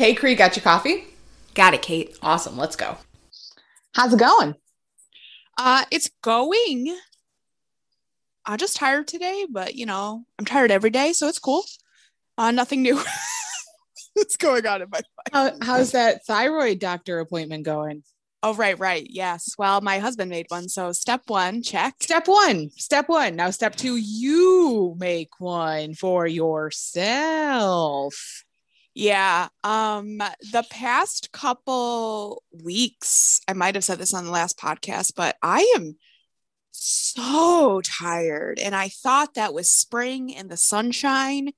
[0.00, 1.04] Hey, Cree, got your coffee?
[1.54, 2.16] Got it, Kate.
[2.22, 2.56] Awesome.
[2.56, 2.96] Let's go.
[3.94, 4.54] How's it going?
[5.58, 6.96] Uh, it's going.
[8.46, 11.66] I'm just tired today, but you know, I'm tired every day, so it's cool.
[12.38, 12.98] Uh, nothing new.
[14.14, 15.02] What's going on in my
[15.34, 18.02] How, how's that thyroid doctor appointment going?
[18.42, 19.06] Oh, right, right.
[19.06, 19.54] Yes.
[19.58, 20.70] Well, my husband made one.
[20.70, 21.96] So step one, check.
[22.00, 22.70] Step one.
[22.70, 23.36] Step one.
[23.36, 28.14] Now, step two, you make one for yourself.
[29.00, 29.48] Yeah.
[29.64, 30.18] Um,
[30.52, 35.72] the past couple weeks, I might have said this on the last podcast, but I
[35.74, 35.96] am
[36.70, 38.58] so tired.
[38.58, 41.52] And I thought that with spring and the sunshine,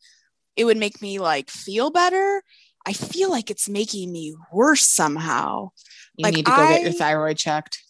[0.55, 2.45] it would make me like feel better.
[2.86, 5.70] I feel like it's making me worse somehow.
[6.14, 7.83] You Like, need to go get your thyroid checked.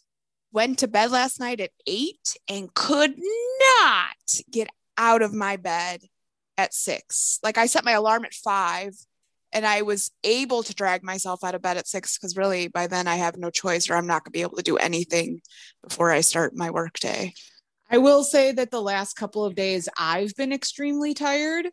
[0.50, 6.00] Went to bed last night at eight and could not get out of my bed
[6.56, 7.38] at six.
[7.42, 8.94] Like I set my alarm at five
[9.52, 12.86] and I was able to drag myself out of bed at six because really by
[12.86, 15.40] then I have no choice or I'm not going to be able to do anything
[15.82, 17.34] before I start my work day.
[17.90, 21.68] I will say that the last couple of days I've been extremely tired.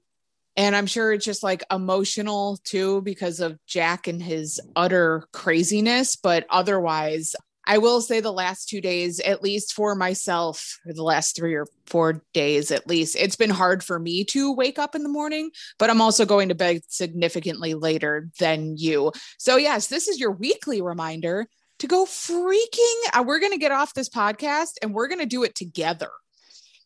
[0.57, 6.17] And I'm sure it's just like emotional too because of Jack and his utter craziness.
[6.17, 7.33] But otherwise,
[7.69, 11.53] I will say the last two days, at least for myself, or the last three
[11.53, 15.07] or four days at least, it's been hard for me to wake up in the
[15.07, 19.11] morning, but I'm also going to bed significantly later than you.
[19.37, 23.01] So, yes, this is your weekly reminder to go freaking.
[23.13, 26.09] Uh, we're going to get off this podcast and we're going to do it together.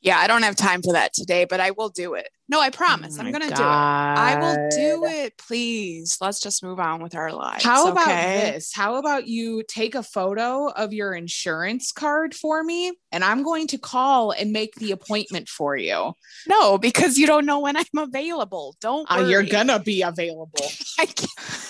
[0.01, 2.27] Yeah, I don't have time for that today, but I will do it.
[2.49, 3.17] No, I promise.
[3.17, 3.57] Oh I'm going to do it.
[3.57, 5.37] I will do it.
[5.37, 6.17] Please.
[6.19, 7.63] Let's just move on with our lives.
[7.63, 8.51] How about okay?
[8.53, 8.73] this?
[8.73, 13.67] How about you take a photo of your insurance card for me and I'm going
[13.67, 16.13] to call and make the appointment for you.
[16.47, 18.75] No, because you don't know when I'm available.
[18.81, 20.65] Don't Uh, you're gonna be available.
[20.99, 21.07] I,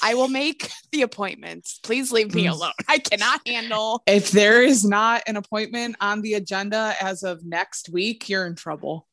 [0.02, 1.68] I will make the appointment.
[1.84, 2.52] Please leave me Mm.
[2.52, 2.72] alone.
[2.88, 4.02] I cannot handle.
[4.08, 8.56] If there is not an appointment on the agenda as of next week, you're in
[8.56, 9.08] trouble.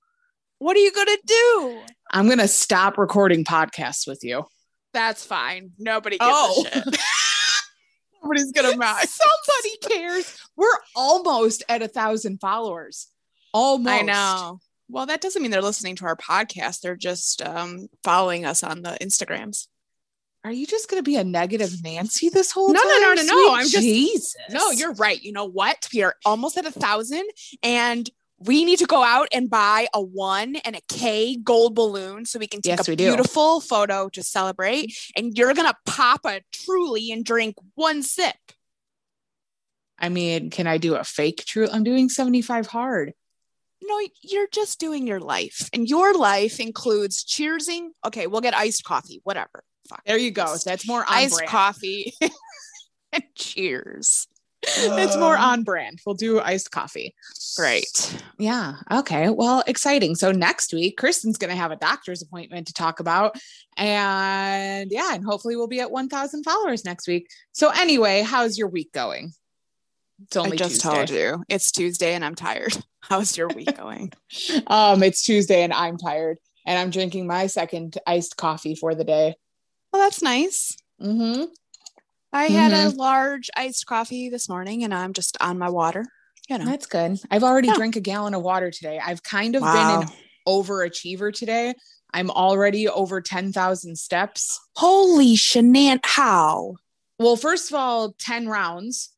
[0.60, 1.80] What are you going to do?
[2.12, 4.44] I'm going to stop recording podcasts with you.
[4.92, 5.70] That's fine.
[5.78, 6.64] Nobody gives Oh.
[6.66, 6.84] a shit.
[8.22, 9.08] Nobody's going to mind.
[9.08, 10.36] Somebody cares.
[10.56, 13.08] We're almost at a thousand followers.
[13.54, 13.90] Almost.
[13.90, 14.60] I know.
[14.90, 16.80] Well, that doesn't mean they're listening to our podcast.
[16.80, 19.66] They're just um, following us on the Instagrams.
[20.44, 22.88] Are you just going to be a negative Nancy this whole No, time?
[22.88, 23.24] no, no, no, no.
[23.24, 24.34] Sweet I'm just- Jesus.
[24.50, 25.20] No, you're right.
[25.22, 25.88] You know what?
[25.94, 27.24] We are almost at a thousand,
[27.62, 28.08] and
[28.40, 32.38] we need to go out and buy a one and a K gold balloon so
[32.38, 33.08] we can take Yes, a we do.
[33.14, 34.96] beautiful photo to celebrate.
[35.16, 38.34] And you're gonna pop a truly and drink one sip.
[39.98, 41.68] I mean, can I do a fake true?
[41.70, 43.12] I'm doing 75 hard.
[43.82, 47.88] No, you're just doing your life, and your life includes cheersing.
[48.06, 49.62] Okay, we'll get iced coffee, whatever.
[49.88, 50.02] Fuck.
[50.06, 50.54] There you go.
[50.64, 51.50] That's more iced brand.
[51.50, 52.12] coffee
[53.12, 54.28] and cheers.
[54.76, 56.00] It's more on brand.
[56.04, 57.14] We'll do iced coffee.
[57.56, 58.22] Great.
[58.38, 58.74] Yeah.
[58.90, 59.28] Okay.
[59.28, 60.14] Well, exciting.
[60.14, 63.36] So next week, Kristen's going to have a doctor's appointment to talk about.
[63.76, 67.28] And yeah, and hopefully we'll be at 1,000 followers next week.
[67.52, 69.32] So anyway, how's your week going?
[70.22, 70.88] It's I only just Tuesday.
[70.88, 72.76] told you it's Tuesday and I'm tired.
[73.02, 74.12] How's your week going?
[74.66, 79.02] Um, it's Tuesday and I'm tired and I'm drinking my second iced coffee for the
[79.04, 79.34] day.
[79.92, 80.76] well, that's nice.
[81.02, 81.44] Mm-hmm.
[82.32, 82.98] I had a mm-hmm.
[82.98, 86.04] large iced coffee this morning and I'm just on my water.
[86.48, 86.64] You know.
[86.64, 87.20] That's good.
[87.30, 87.74] I've already Yeah.
[87.74, 89.00] drank a gallon of water today.
[89.04, 90.00] I've kind of Wow.
[90.00, 90.14] been an
[90.48, 91.74] overachiever today.
[92.12, 94.58] I'm already over 10,000 steps.
[94.76, 96.76] Holy shenan how?
[97.18, 99.10] Well, first of all, 10 rounds.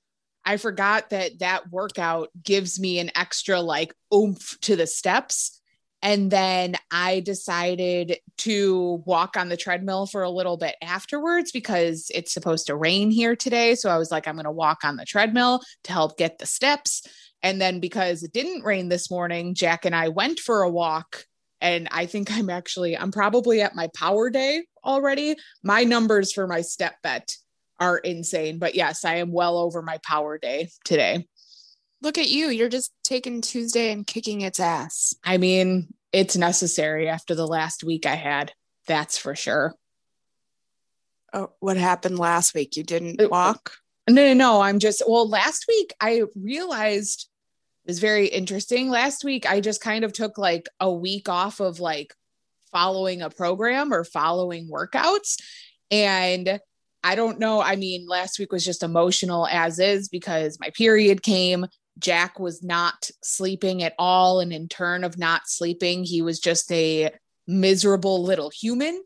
[0.44, 5.60] I forgot that that workout gives me an extra like oomph to the steps.
[6.02, 12.10] And then I decided to walk on the treadmill for a little bit afterwards because
[12.12, 13.76] it's supposed to rain here today.
[13.76, 16.46] So I was like, I'm going to walk on the treadmill to help get the
[16.46, 17.06] steps.
[17.42, 21.24] And then because it didn't rain this morning, Jack and I went for a walk.
[21.60, 25.36] And I think I'm actually, I'm probably at my power day already.
[25.62, 27.37] My numbers for my StepBet
[27.78, 28.58] are insane.
[28.58, 31.26] But yes, I am well over my power day today.
[32.02, 32.49] Look at you.
[32.49, 35.14] You're just taking Tuesday and kicking its ass.
[35.25, 38.52] I mean, it's necessary after the last week I had.
[38.88, 39.75] That's for sure.
[41.32, 42.76] Oh, what happened last week?
[42.76, 43.76] You didn't It- uh, walk?
[44.10, 44.60] No, no, no.
[44.60, 47.28] I'm just, well, last week I realized
[47.84, 48.90] it was very interesting.
[48.90, 52.12] Last week I just kind of took like a week off of like
[52.72, 55.40] following a program or following workouts.
[55.93, 56.58] And
[57.04, 57.60] I don't know.
[57.62, 61.66] I mean, last week was just emotional as is because my period came.
[61.98, 64.40] Jack was not sleeping at all.
[64.40, 67.10] And in turn of not sleeping, he was just a
[67.46, 69.02] miserable little human.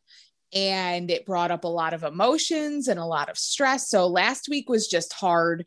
[0.55, 3.91] and it brought up a lot of emotions and a lot of stress.
[3.91, 5.67] So last week was just hard.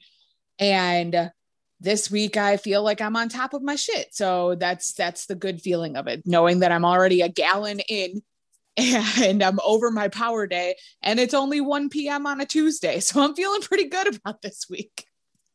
[0.57, 1.31] And
[1.81, 4.15] this week I feel like I'm on top of my shit.
[4.15, 8.21] So that's that's the good feeling of it, knowing that I'm already a gallon in
[8.77, 12.25] and I'm over my power day and it's only 1 p.m.
[12.25, 12.99] on a Tuesday.
[13.01, 15.05] So I'm feeling pretty good about this week.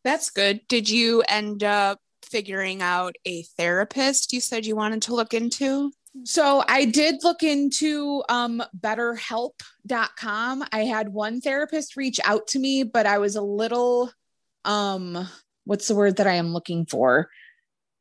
[0.05, 0.61] That's good.
[0.69, 5.93] Did you end up figuring out a therapist you said you wanted to look into?
[6.23, 10.65] So I did look into um, betterhelp.com.
[10.71, 14.11] I had one therapist reach out to me, but I was a little
[14.65, 15.29] um
[15.65, 17.29] what's the word that I am looking for?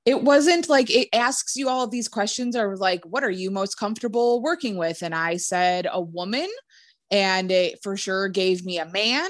[0.05, 3.49] It wasn't like it asks you all of these questions or like, what are you
[3.49, 5.01] most comfortable working with?
[5.01, 6.49] And I said a woman,
[7.09, 9.29] and it for sure gave me a man.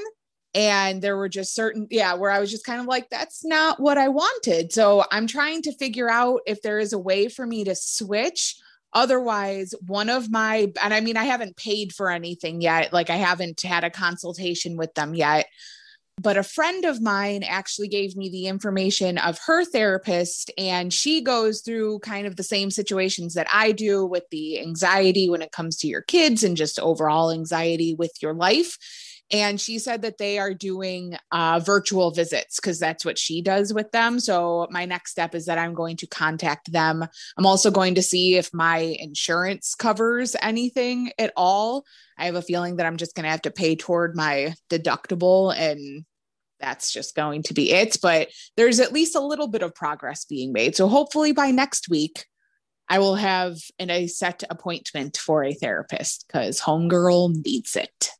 [0.55, 3.79] And there were just certain, yeah, where I was just kind of like, that's not
[3.79, 4.71] what I wanted.
[4.71, 8.55] So I'm trying to figure out if there is a way for me to switch
[8.95, 13.15] otherwise one of my and i mean i haven't paid for anything yet like i
[13.15, 15.47] haven't had a consultation with them yet
[16.21, 21.21] but a friend of mine actually gave me the information of her therapist, and she
[21.21, 25.51] goes through kind of the same situations that I do with the anxiety when it
[25.51, 28.77] comes to your kids and just overall anxiety with your life.
[29.33, 33.73] And she said that they are doing uh, virtual visits because that's what she does
[33.73, 34.19] with them.
[34.19, 37.03] So, my next step is that I'm going to contact them.
[37.35, 41.83] I'm also going to see if my insurance covers anything at all.
[42.19, 45.53] I have a feeling that I'm just going to have to pay toward my deductible
[45.57, 46.05] and
[46.59, 47.97] that's just going to be it.
[48.01, 50.75] But there's at least a little bit of progress being made.
[50.75, 52.25] So hopefully by next week,
[52.87, 58.11] I will have an, a set appointment for a therapist because homegirl needs it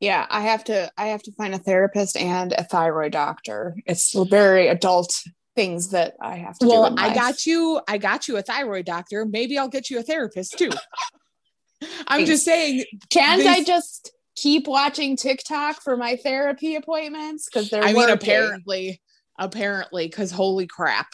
[0.00, 3.76] yeah i have to i have to find a therapist and a thyroid doctor.
[3.86, 5.14] It's very adult
[5.56, 6.70] things that i have to do.
[6.70, 9.24] well i got you i got you a thyroid doctor.
[9.24, 10.70] Maybe i'll get you a therapist too.
[12.08, 17.48] I'm just saying can't i just keep watching tiktok for my therapy appointments?
[17.48, 19.00] Because they're i mean apparently
[19.38, 21.08] apparently because holy crap.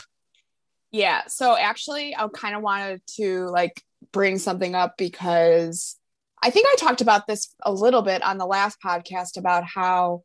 [0.90, 3.82] Yeah so actually i kind of wanted to like
[4.12, 5.96] bring something up because
[6.44, 10.22] I think I talked about this a little bit on the last podcast about how,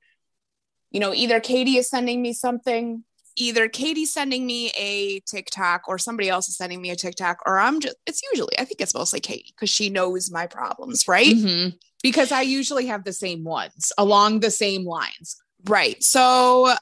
[0.91, 3.05] you know, either Katie is sending me something,
[3.37, 7.57] either Katie's sending me a TikTok or somebody else is sending me a TikTok, or
[7.57, 11.33] I'm just, it's usually, I think it's mostly Katie because she knows my problems, right?
[11.33, 11.77] Mm-hmm.
[12.03, 15.41] Because I usually have the same ones along the same lines.
[15.65, 16.03] Right.
[16.03, 16.73] So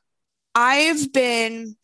[0.56, 1.76] I've been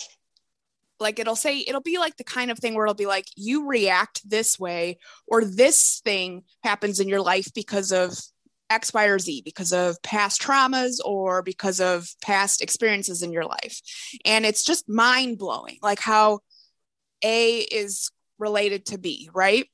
[0.99, 3.67] like it'll say it'll be like the kind of thing where it'll be like you
[3.67, 8.17] react this way or this thing happens in your life because of
[8.69, 13.45] X, Y, or Z because of past traumas or because of past experiences in your
[13.45, 13.81] life.
[14.25, 16.39] And it's just mind blowing, like how
[17.23, 18.09] A is
[18.39, 19.67] related to B, right?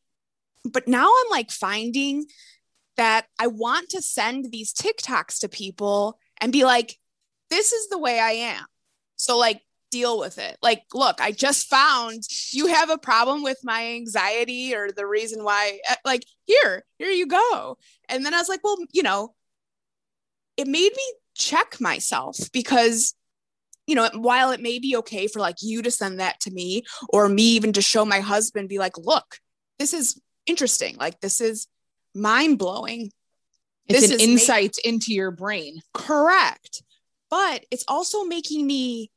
[0.66, 2.26] But now I'm like finding
[2.98, 6.98] that I want to send these TikToks to people and be like,
[7.50, 8.66] this is the way I am.
[9.16, 9.62] So, like,
[9.92, 10.58] deal with it.
[10.62, 15.44] Like, look, I just found you have a problem with my anxiety or the reason
[15.44, 17.78] why, uh, like, here, here you go.
[18.08, 19.34] And then I was like, well, you know,
[20.58, 23.14] it made me check myself because,
[23.88, 26.84] you know, while it may be okay for like you to send that to me
[27.10, 29.40] or me even to show my husband, be like, look,
[29.78, 30.98] this is interesting.
[30.98, 31.68] Like, this is
[32.14, 33.12] mind blowing.
[33.88, 35.82] It's this an insight into your brain.
[35.94, 36.84] Correct.
[37.30, 39.12] But it's also making me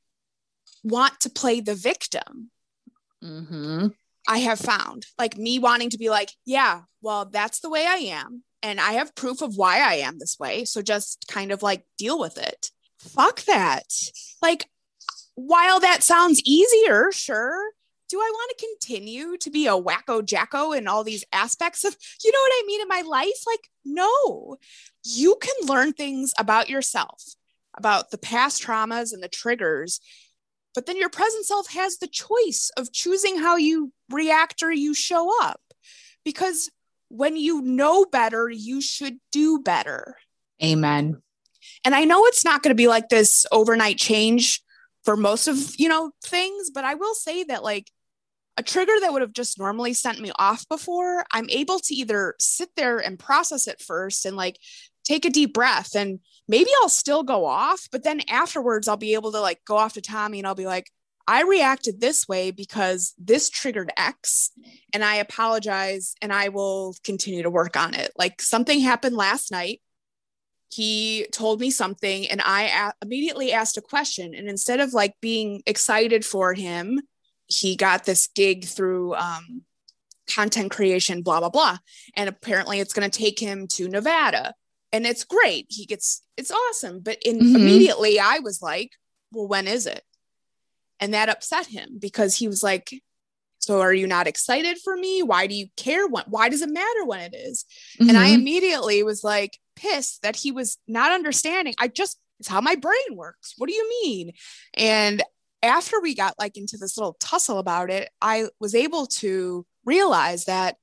[0.83, 2.51] want to play the victim.
[3.23, 3.89] Mm-hmm.
[4.29, 7.97] I have found like me wanting to be like, yeah, well, that's the way I
[7.97, 8.45] am.
[8.62, 10.65] And I have proof of why I am this way.
[10.65, 12.71] So just kind of like deal with it.
[13.01, 13.93] Fuck that.
[14.41, 14.67] Like,
[15.35, 17.73] while that sounds easier, sure.
[18.09, 21.97] Do I want to continue to be a wacko jacko in all these aspects of,
[22.23, 23.43] you know what I mean, in my life?
[23.47, 24.59] Like, no,
[25.03, 27.25] you can learn things about yourself,
[27.77, 29.99] about the past traumas and the triggers
[30.75, 34.95] but then your present self has the choice of choosing how you react or you
[34.95, 35.61] show up.
[36.25, 36.71] Because
[37.09, 40.17] when you know better, you should do better.
[40.62, 41.21] Amen.
[41.85, 44.62] And I know it's not going to be like this overnight change
[45.05, 47.91] for most of, you know, things, but I will say that like
[48.57, 52.35] a trigger that would have just normally sent me off before, I'm able to either
[52.38, 54.59] sit there and process it first and like
[55.04, 59.14] take a deep breath and maybe I'll still go off, but then afterwards I'll be
[59.14, 60.90] able to like go off to Tommy and I'll be like,
[61.26, 64.50] I reacted this way because this triggered X
[64.92, 68.11] and I apologize and I will continue to work on it.
[68.16, 69.80] Like something happened last night.
[70.71, 74.35] He told me something and I a- immediately asked a question.
[74.35, 77.00] And instead of like being excited for him,
[77.47, 79.62] he got this gig through um,
[80.28, 81.78] content creation, blah, blah, blah.
[82.16, 84.54] And apparently it's going to take him to Nevada.
[84.92, 85.66] And it's great.
[85.68, 87.00] He gets, it's awesome.
[87.00, 87.56] But in, Mhm.
[87.56, 88.92] immediately I was like,
[89.30, 90.04] well, when is it?
[91.00, 93.02] And that upset him because he was like,
[93.58, 95.22] so are you not excited for me?
[95.22, 96.06] Why do you care?
[96.06, 97.64] When, why does it matter when it is?
[97.99, 98.34] And I Mhm.
[98.34, 101.75] immediately was like pissed that he was not understanding.
[101.78, 103.54] I just, it's how my brain works.
[103.56, 104.32] What do you mean?
[104.75, 105.22] And
[105.62, 110.46] after we got like into this little tussle about it, I was able to realize
[110.46, 110.76] that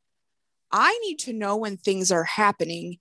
[0.71, 2.99] I need to know when things are happening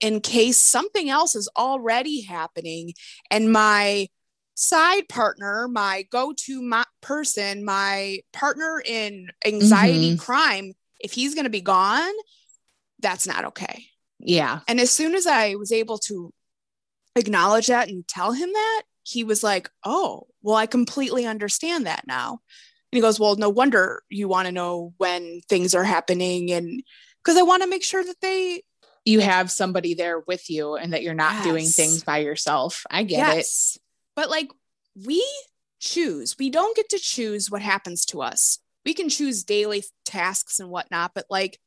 [0.00, 2.92] in case something else is already happening
[3.30, 4.08] and my
[4.54, 10.18] side partner, my go-to my person, my partner in anxiety Mhm.
[10.18, 12.12] crime, if he's going to be gone,
[13.00, 13.86] that's not okay.
[14.20, 14.60] yeah.
[14.68, 16.32] And as soon as I was able to
[17.16, 22.06] acknowledge that and tell him that, he was like, Oh, well, I completely understand that
[22.06, 22.30] now.
[22.92, 26.52] And he goes, Well, no wonder you want to know when things are happening.
[26.52, 26.82] And
[27.22, 28.62] because I want to make sure that they,
[29.04, 32.84] You have somebody there with you and that you're not doing things by yourself.
[32.90, 33.46] I get it.
[34.16, 34.50] But like
[35.04, 35.24] we
[35.80, 38.58] choose, we don't get to choose what happens to us.
[38.86, 41.12] We can choose daily tasks and whatnot.
[41.14, 41.58] But like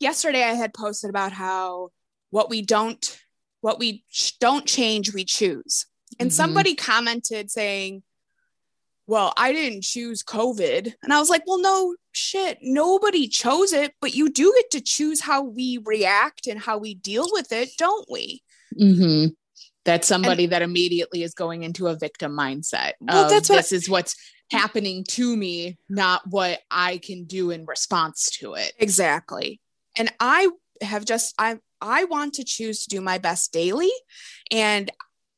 [0.00, 1.90] yesterday, I had posted about how
[2.30, 3.20] what we don't,
[3.60, 5.86] what we ch- don't change, we choose.
[6.18, 6.34] And Mhm.
[6.34, 8.02] somebody commented saying,
[9.10, 10.94] well, I didn't choose COVID.
[11.02, 12.58] And I was like, well, no shit.
[12.62, 16.94] Nobody chose it, but you do get to choose how we react and how we
[16.94, 18.42] deal with it, don't we?
[18.78, 19.34] Mhm.
[19.84, 22.92] That's somebody that immediately is going into a victim mindset.
[23.00, 24.14] Well, that's what- this is what's
[24.52, 28.74] happening to me, not what I can do in response to it.
[28.78, 29.60] Exactly.
[29.96, 30.48] And I
[30.82, 33.90] have just I I want to choose to do my best daily
[34.50, 34.90] and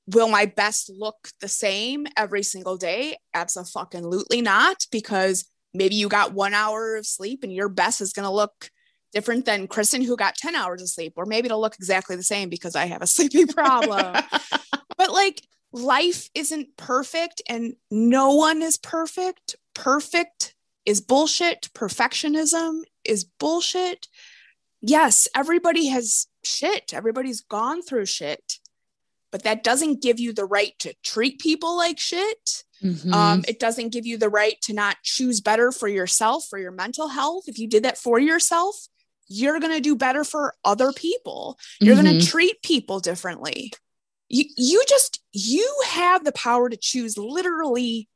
[0.07, 3.17] will my best look the same every single day?
[3.35, 8.27] Absolutely not because maybe you got 1 hour of sleep and your best is going
[8.27, 8.71] to look
[9.13, 12.23] different than Kristen who got 10 hours of sleep or maybe it'll look exactly the
[12.23, 14.17] same because I have a sleeping problem.
[14.97, 15.43] but like
[15.73, 19.57] life isn't perfect and no one is perfect.
[19.75, 20.55] Perfect
[20.85, 21.69] is bullshit.
[21.75, 24.09] Perfectionism is bullshit.
[24.81, 26.93] Yes, everybody has shit.
[26.93, 28.52] Everybody's gone through shit.
[29.33, 32.65] But that doesn't give you the right to treat people like shit.
[32.83, 33.13] Mhm.
[33.13, 36.71] Um, it doesn't give you the right to not choose better for yourself, for your
[36.71, 37.49] mental health.
[37.49, 38.89] If you did that for yourself,
[39.29, 41.59] you're going to do better for other people.
[41.81, 42.21] You're going Mhm.
[42.21, 43.73] to treat people differently.
[44.29, 48.09] You, you just, you have the power to choose literally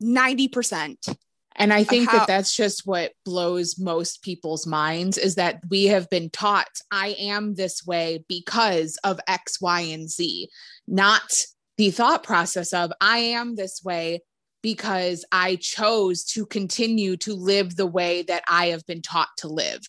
[0.00, 1.06] 90%.
[1.56, 5.84] And I think how- that that's just what blows most people's minds is that we
[5.86, 10.48] have been taught I am this way because of X, Y, and Z,
[10.86, 11.44] not
[11.76, 14.22] the thought process of I am this way
[14.62, 19.48] because I chose to continue to live the way that I have been taught to
[19.48, 19.80] live.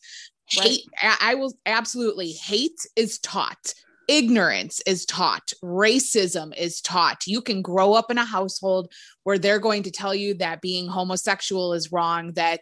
[0.57, 0.67] Right.
[0.67, 3.73] Hate, I I will absolutely hate is taught.
[4.07, 5.53] Ignorance is taught.
[5.63, 7.25] Racism is taught.
[7.25, 8.91] You can grow up in a household
[9.23, 12.61] where they're going to tell you that being homosexual is wrong that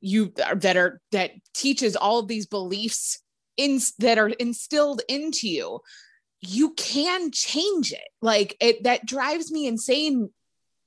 [0.00, 3.22] you that are that teaches all of these beliefs
[3.56, 5.80] in that are instilled into you
[6.40, 10.30] you can change it like it that drives me insane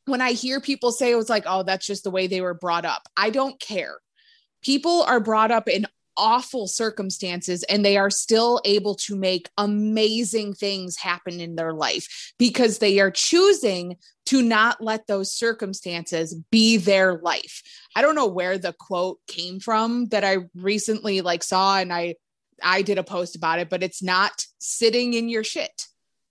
[0.06, 2.42] when i hear people say oh, it was like oh that's just the way they
[2.42, 3.98] were brought up i don't care
[4.64, 5.86] people are brought up in
[6.18, 12.34] awful circumstances and they are still able to make amazing things happen in their life
[12.38, 17.62] because they are choosing to not let those circumstances be their life.
[17.96, 22.16] I don't know where the quote came from that I recently like saw and I
[22.62, 25.88] I did a post about it, but it's not sitting in your shit.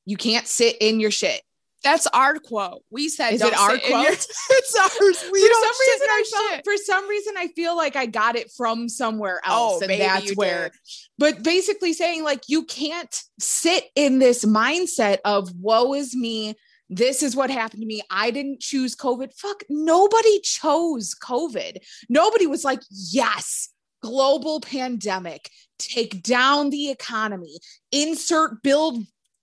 [0.06, 1.42] You can't sit in your shit.
[1.82, 2.82] That's our quote.
[2.90, 4.06] We said, Is it our quote?
[4.50, 5.30] it's ours.
[5.32, 6.64] We for don't some reason I felt, shit.
[6.64, 10.00] for some reason I feel like I got it from somewhere oh, else Oh, and
[10.00, 10.78] that's where did.
[11.18, 16.54] but basically saying like you can't sit in this mindset of woe is me
[16.88, 22.46] this is what happened to me i didn't choose covid fuck nobody chose covid nobody
[22.46, 23.70] was like yes
[24.02, 25.48] global pandemic
[25.78, 27.56] take down the economy
[27.92, 29.02] insert bill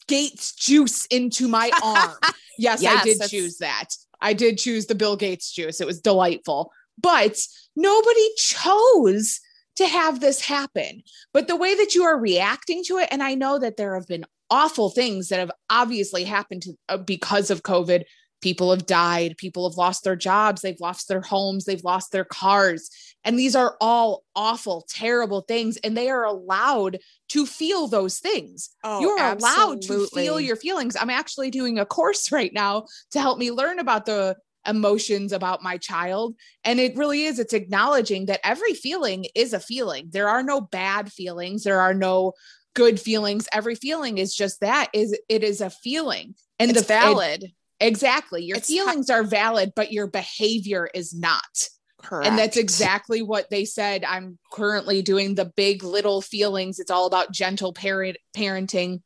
[0.09, 2.17] gates juice into my arm
[2.57, 3.87] yes, i did that's- choose that
[4.21, 7.39] i did choose the bill gates juice it was delightful but
[7.75, 9.39] nobody chose
[9.79, 11.03] to have this happen.
[11.33, 14.07] But the way that you are reacting to it, and I know that there have
[14.07, 18.03] been awful things that have obviously happened to, uh, because of COVID.
[18.41, 22.23] People have died, people have lost their jobs, they've lost their homes, they've lost their
[22.23, 22.89] cars.
[23.23, 25.77] And these are all awful, terrible things.
[25.77, 28.69] And they are allowed to feel those things.
[28.83, 30.95] Oh, you are allowed to feel your feelings.
[30.99, 35.63] I'm actually doing a course right now to help me learn about the emotions about
[35.63, 36.35] my child.
[36.63, 40.09] And it really is, it's acknowledging that every feeling is a feeling.
[40.11, 42.33] There are no bad feelings, there are no
[42.75, 43.47] good feelings.
[43.51, 46.35] Every feeling is just that is it is a feeling.
[46.59, 47.43] And it's the valid.
[47.43, 48.43] It, exactly.
[48.43, 51.69] Your It's feelings are valid, but your behavior is not.
[52.01, 52.27] Correct.
[52.27, 54.05] And that's exactly what they said.
[54.05, 56.79] I'm currently doing the big little feelings.
[56.79, 59.01] It's all about gentle parent parenting,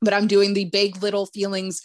[0.00, 1.80] but I'm doing the big little feelings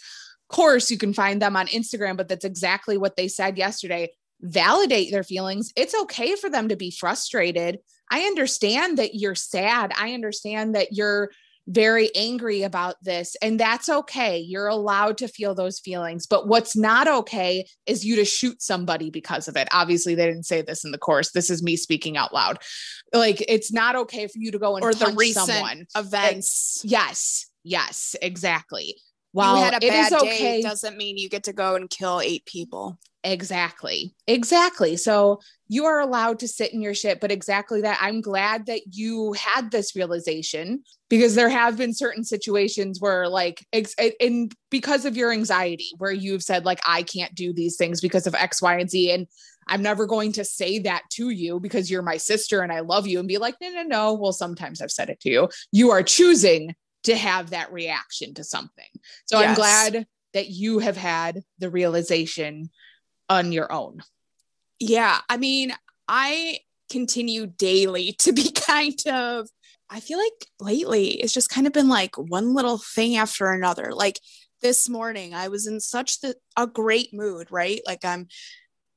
[0.50, 0.90] course.
[0.90, 4.10] You can find them on Instagram, but that's exactly what they said yesterday.
[4.40, 5.72] Validate their feelings.
[5.76, 7.78] It's okay for them to be frustrated.
[8.10, 9.92] I understand that you're sad.
[9.96, 11.30] I understand that you're
[11.70, 14.38] very angry about this, and that's okay.
[14.38, 16.26] You're allowed to feel those feelings.
[16.26, 19.68] But what's not okay is you to shoot somebody because of it.
[19.70, 21.30] Obviously, they didn't say this in the course.
[21.32, 22.58] This is me speaking out loud.
[23.12, 25.86] Like, it's not okay for you to go and or the recent someone.
[25.96, 26.82] events.
[26.84, 28.96] Yes, yes, exactly.
[29.32, 31.76] While you had a it bad is day okay, doesn't mean you get to go
[31.76, 32.98] and kill eight people.
[33.22, 34.96] exactly, exactly.
[34.96, 37.96] So you are allowed to sit in your shit, but exactly that.
[38.02, 43.64] I'm glad that you had this realization because there have been certain situations where, like,
[43.72, 48.00] ex- and because of your anxiety, where you've said, like, I can't do these things
[48.00, 49.28] because of X, Y, and Z, and
[49.68, 53.06] I'm never going to say that to you because you're my sister and I love
[53.06, 54.14] you and be like, no, no, no.
[54.14, 55.48] Well, sometimes I've said it to you.
[55.70, 56.74] You are choosing
[57.04, 58.88] to have that reaction to something.
[59.26, 62.70] So I'm glad that you have had the realization
[63.28, 64.00] on your own.
[64.80, 65.20] Yeah.
[65.28, 65.72] I mean,
[66.08, 66.58] I
[66.90, 69.48] continue daily to be kind of,
[69.88, 73.92] I feel like lately it's just kind of been like one little thing after another.
[73.92, 74.18] Like
[74.62, 77.80] this morning, I was in such the, a great mood, right?
[77.86, 78.28] Like I'm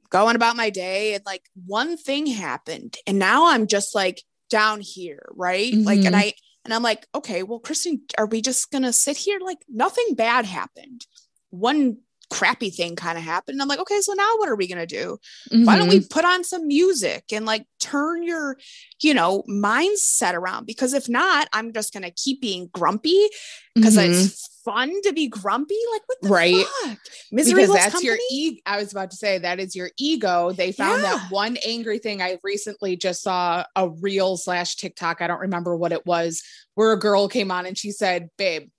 [0.10, 4.82] going about my day and like one thing happened and now I'm just like down
[4.82, 5.74] here, right?
[5.84, 6.20] Like, and Mhm.
[6.20, 6.34] I,
[6.66, 9.40] and I'm like, okay, well, Kristen, are we just going to sit here?
[9.42, 11.06] Like nothing bad happened.
[11.50, 11.98] One
[12.30, 13.62] crappy thing kind of happened.
[13.62, 15.18] I'm like, okay, so now what are we going to do?
[15.52, 16.08] why don't we Mm-hmm.
[16.10, 18.58] put on some music and like turn your
[19.02, 23.28] you know mindset around because if not i'm just going to keep being grumpy
[23.76, 24.10] because Mhm.
[24.10, 26.66] it's fun to be grumpy like what the Right.
[26.86, 26.98] fuck
[27.32, 28.62] misery because that's company your ego.
[28.66, 30.54] I was about to say that is your ego.
[30.54, 31.18] They found Yeah.
[31.18, 32.22] that one angry thing.
[32.22, 35.22] I recently just saw a reel slash TikTok.
[35.22, 36.42] I don't remember what it was,
[36.76, 38.70] where a girl came on and she said, "Babe,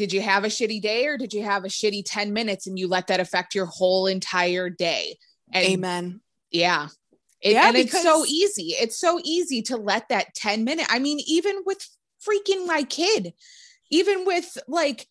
[0.00, 2.78] did you have a shitty day or did you have a shitty ten minutes and
[2.78, 5.18] you let that affect your whole entire day?"
[5.52, 6.88] And amen yeah.
[7.40, 8.74] It- Yeah, and it's so easy.
[8.82, 10.86] It's so easy to let that 10 minute.
[10.90, 11.86] I mean, even with
[12.26, 13.32] freaking my kid,
[13.90, 15.06] even with like,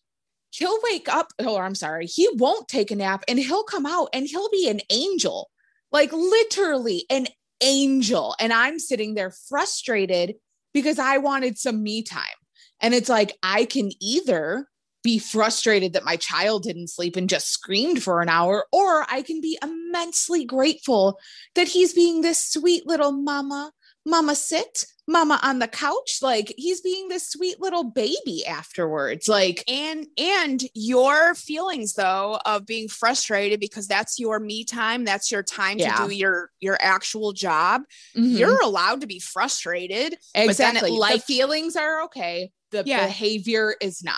[0.50, 1.28] he'll wake up.
[1.38, 2.06] Oh, I'm sorry.
[2.06, 5.50] He won't take a nap and he'll come out and he'll be an angel,
[5.92, 7.26] like literally an
[7.60, 8.34] angel.
[8.40, 10.34] And I'm sitting there frustrated
[10.74, 12.38] because I wanted some me time.
[12.80, 14.66] And it's like, I can either
[15.02, 19.22] be frustrated that my child didn't sleep and just screamed for an hour, or I
[19.22, 21.18] can be immensely grateful
[21.54, 23.72] that he's being this sweet little mama,
[24.04, 26.18] mama sit, mama on the couch.
[26.22, 29.26] Like he's being this sweet little baby afterwards.
[29.26, 35.32] Like, and and your feelings though of being frustrated because that's your me time that's
[35.32, 35.96] your time Yeah.
[35.96, 37.82] to do your your actual job
[38.16, 38.38] mhm.
[38.38, 42.52] you're allowed to be frustrated but then it, exactly like- the feelings are okay.
[42.70, 43.06] The Yeah.
[43.06, 44.16] behavior is not.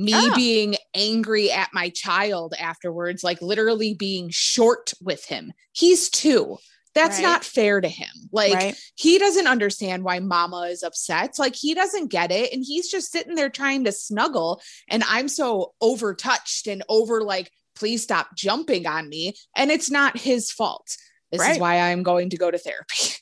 [0.00, 0.32] Me Yeah.
[0.34, 5.52] being angry at my child afterwards, like literally being short with him.
[5.72, 6.56] He's two.
[6.94, 7.22] That's Right.
[7.22, 8.08] not fair to him.
[8.32, 11.38] Like right he doesn't understand why mama is upset.
[11.38, 12.52] Like he doesn't get it.
[12.52, 14.60] And he's just sitting there trying to snuggle.
[14.88, 19.34] And I'm so overtouched and over like, please stop jumping on me.
[19.56, 20.96] And it's not his fault.
[21.30, 23.14] This is why I'm going to go to therapy.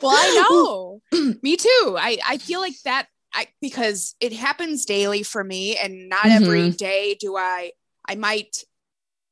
[0.00, 1.00] well i know
[1.42, 6.08] me too i i feel like that i because it happens daily for me and
[6.08, 7.70] not every day do i
[8.08, 8.64] i might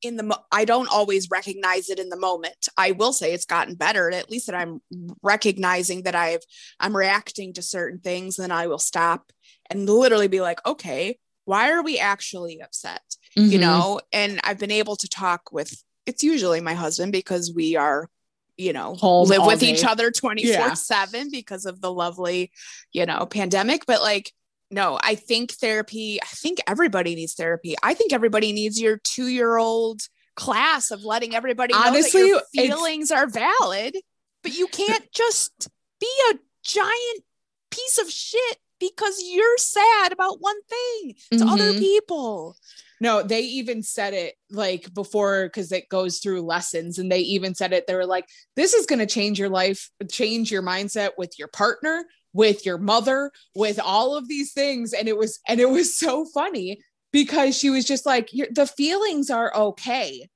[0.01, 2.69] in the mo- i don't always recognize it in the moment.
[2.77, 4.81] I will say it's gotten better at least that i'm
[5.23, 6.43] recognizing that i've
[6.79, 9.31] i'm reacting to certain things then i will stop
[9.69, 13.01] and literally be like okay why are we actually upset?
[13.37, 13.51] Mm-hmm.
[13.51, 17.75] you know and i've been able to talk with it's usually my husband because we
[17.75, 18.09] are
[18.57, 19.73] you know live with day.
[19.73, 22.51] each other 24 7 because of the lovely
[22.91, 23.85] you know pandemic.
[23.85, 24.31] But like
[24.69, 27.75] no i think therapy i think everybody needs therapy.
[27.81, 30.01] I think everybody needs your two year old
[30.35, 33.95] class of letting everybody know Honestly, that your feelings are valid
[34.43, 37.23] but you can't just be a giant
[37.71, 41.15] piece of shit because you're sad about one thing.
[41.39, 41.79] To other Mhm.
[41.79, 42.55] people
[42.99, 47.53] No, they even said it like before because it goes through lessons, and they even
[47.55, 47.85] said it.
[47.87, 51.47] They were like, "This is going to change your life, change your mindset with your
[51.49, 55.97] partner, with your mother, with all of these things." And it was, and it was
[55.97, 56.79] so funny
[57.11, 60.27] because she was just like, "The feelings are okay,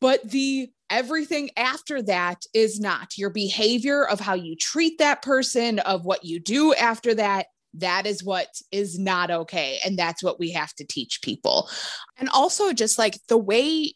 [0.00, 5.78] but the everything after that is not your behavior of how you treat that person,
[5.80, 7.46] of what you do after that.
[7.74, 9.78] That is what is not okay.
[9.84, 11.68] And that's what we have to teach people.
[12.16, 13.94] And also, just like the way,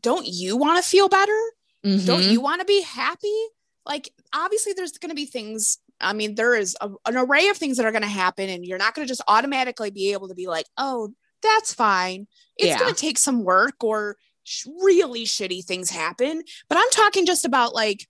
[0.00, 1.40] don't you want to feel better?
[1.84, 2.06] Mm-hmm.
[2.06, 3.36] Don't you want to be happy?
[3.84, 5.78] Like, obviously, there's going to be things.
[6.00, 8.64] I mean, there is a, an array of things that are going to happen, and
[8.64, 12.26] you're not going to just automatically be able to be like, oh, that's fine.
[12.56, 12.78] It's yeah.
[12.78, 16.42] going to take some work or sh- really shitty things happen.
[16.68, 18.06] But I'm talking just about like,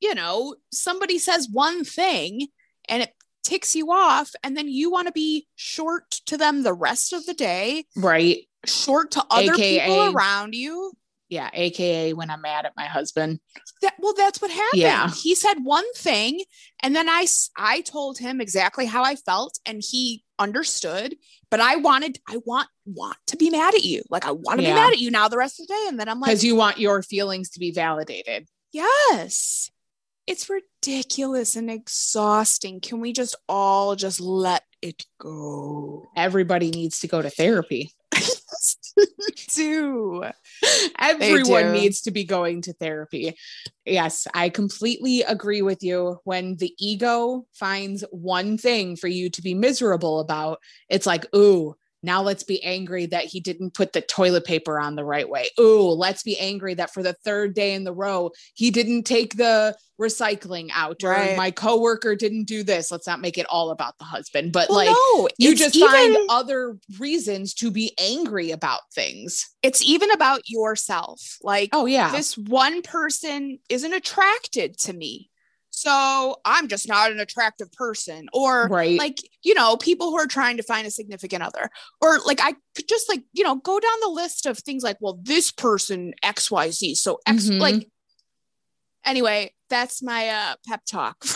[0.00, 2.48] you know, somebody says one thing
[2.88, 3.12] and it
[3.46, 7.24] ticks you off, and then you want to be short to them the rest of
[7.26, 7.84] the day.
[7.96, 8.46] Right.
[8.64, 10.92] Short to other AKA, people around you.
[11.28, 11.50] Yeah.
[11.52, 13.40] AKA when I'm mad at my husband.
[13.82, 14.80] That, well, that's what happened.
[14.80, 15.08] Yeah.
[15.10, 16.42] He said one thing,
[16.82, 21.16] and then I, I told him exactly how I felt, and he understood
[21.50, 24.62] but i wanted i want want to be mad at you like i want to
[24.62, 24.70] yeah.
[24.70, 26.44] be mad at you now the rest of the day and then i'm like because
[26.44, 29.70] you want your feelings to be validated yes
[30.26, 37.08] it's ridiculous and exhausting can we just all just let it go everybody needs to
[37.08, 37.92] go to therapy
[39.54, 40.24] do.
[40.98, 41.72] Everyone do.
[41.72, 43.36] needs to be going to therapy.
[43.84, 46.18] Yes, I completely agree with you.
[46.24, 51.76] When the ego finds one thing for you to be miserable about, it's like, ooh,
[52.06, 55.48] now let's be angry that he didn't put the toilet paper on the right way.
[55.60, 59.36] Ooh, let's be angry that for the third day in the row, he didn't take
[59.36, 61.36] the recycling out or right.
[61.36, 62.90] my coworker didn't do this.
[62.90, 65.88] Let's not make it all about the husband, but well, like no, you just even,
[65.88, 69.48] find other reasons to be angry about things.
[69.62, 71.38] It's even about yourself.
[71.42, 75.30] Like, oh yeah, this one person isn't attracted to me
[75.76, 78.28] so I'm just not an attractive person.
[78.32, 78.98] Or right.
[78.98, 81.68] like, you know, people who are trying to find a significant other.
[82.00, 84.96] Or like I could just like, you know, go down the list of things like,
[85.00, 86.96] well, this person XYZ.
[86.96, 87.60] So X mm-hmm.
[87.60, 87.90] like
[89.04, 91.22] anyway, that's my uh pep talk.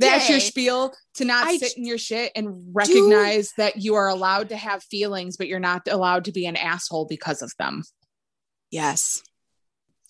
[0.00, 3.54] That's your spiel to not I sit in your shit and recognize do...
[3.58, 7.06] that you are allowed to have feelings, but you're not allowed to be an asshole
[7.06, 7.84] because of them.
[8.70, 9.22] Yes.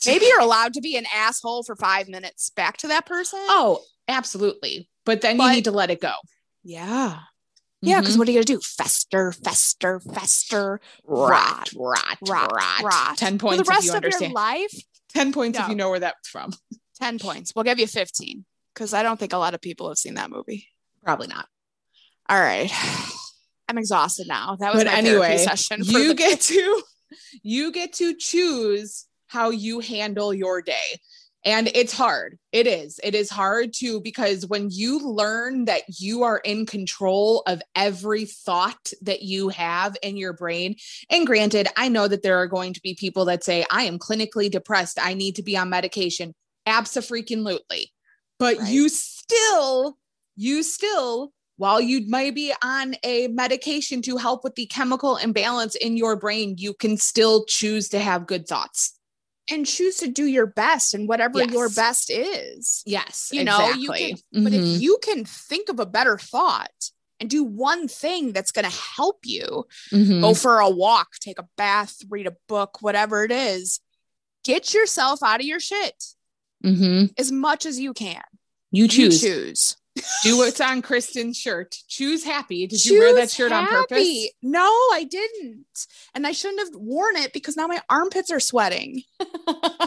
[0.07, 3.41] Maybe you're allowed to be an asshole for five minutes back to that person.
[3.43, 4.89] Oh, absolutely.
[5.05, 6.13] But then but, you need to let it go.
[6.63, 7.19] Yeah.
[7.85, 8.21] Yeah, because mm-hmm.
[8.21, 8.61] what are you gonna do?
[8.61, 12.83] Fester, fester, fester, rot, rot, rot, rot.
[12.85, 13.17] rot.
[13.19, 14.73] Ten points for the rest of your life.
[15.09, 15.65] Ten points no.
[15.65, 16.53] if you know where that's from.
[17.01, 17.53] Ten points.
[17.57, 20.31] We'll give you fifteen because I don't think a lot of people have seen that
[20.31, 20.69] movie.
[21.03, 21.49] Probably not.
[22.29, 22.71] All right,
[23.69, 24.57] I'm exhausted now.
[24.61, 25.39] That was but my anyway.
[25.39, 26.83] Session you get to
[27.43, 31.01] you get to choose how you handle your day.
[31.45, 32.39] And it's hard.
[32.53, 33.01] It is.
[33.03, 38.27] It is hard to because when you learn that you are in control of every
[38.27, 40.77] thought that you have in your brain,
[41.11, 43.99] and granted, I know that there are going to be people that say, I am
[43.99, 44.99] clinically depressed.
[45.03, 46.35] I need to be on medication.
[46.65, 47.93] Absolutely.
[48.39, 48.71] But right.
[48.71, 49.97] you still,
[50.37, 55.77] you still while you might be on a medication to help with the chemical imbalance
[55.77, 58.99] in your brain, you can still choose to have good thoughts
[59.51, 61.53] and choose to do your best and whatever yes.
[61.53, 62.83] your best is.
[62.87, 63.31] Yes.
[63.33, 63.83] You know, exactly.
[63.83, 64.45] you can, mm-hmm.
[64.45, 64.81] but if mm-hmm.
[64.81, 66.71] you can think of a better thought
[67.19, 70.21] and do one thing that's going to help you mm-hmm.
[70.21, 73.81] go for a walk, take a bath, read a book, whatever it is,
[74.45, 76.05] get yourself out of your shit
[76.65, 77.07] mm-hmm.
[77.19, 78.23] as much as you can.
[78.71, 79.23] You choose.
[79.23, 79.77] You choose.
[80.23, 81.77] Do what's on Kristen's shirt.
[81.89, 82.67] Choose happy.
[82.67, 83.75] Did Choose you wear that shirt happy.
[83.75, 84.29] on purpose?
[84.43, 85.87] No, I didn't.
[86.15, 89.03] And I shouldn't have worn it because now my armpits are sweating.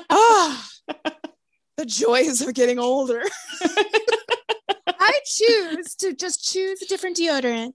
[0.09, 0.65] oh,
[1.77, 3.23] the joys of getting older.
[4.87, 7.73] I choose to just choose a different deodorant.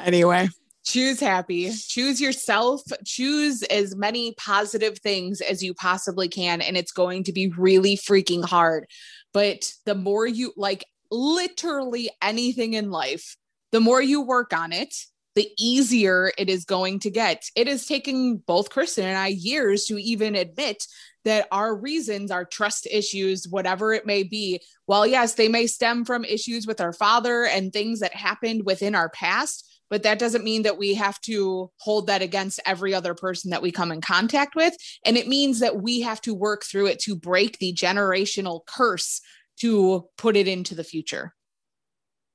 [0.00, 0.48] anyway,
[0.84, 6.60] choose happy, choose yourself, choose as many positive things as you possibly can.
[6.60, 8.86] And it's going to be really freaking hard
[9.32, 13.36] but the more you like literally anything in life,
[13.70, 14.94] the more you work on it,
[15.34, 17.44] the easier it is going to get.
[17.56, 20.84] It is taking both Kristen and I years to even admit
[21.24, 26.04] that our reasons, our trust issues, whatever it may be, well, yes, they may stem
[26.04, 30.42] from issues with our father and things that happened within our past, but that doesn't
[30.42, 34.00] mean that we have to hold that against every other person that we come in
[34.00, 34.74] contact with.
[35.04, 39.20] And it means that we have to work through it to break the generational curse
[39.58, 41.34] to put it into the future.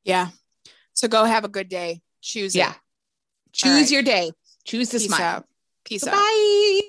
[0.04, 0.28] Yeah.
[0.93, 2.02] So go have a good day.
[2.22, 2.74] Choose yeah.
[2.74, 2.78] it.
[3.54, 3.91] Choose right.
[3.91, 4.32] your day.
[4.63, 5.38] Choose to Peace smile.
[5.38, 5.46] Out.
[5.84, 6.82] Peace Bye.